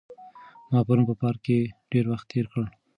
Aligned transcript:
ما 0.69 0.79
پرون 0.87 1.03
په 1.09 1.13
پارک 1.21 1.39
کې 1.45 1.57
ډېر 1.91 2.05
وخت 2.11 2.25
تېر 2.31 2.45
کړ. 2.53 2.63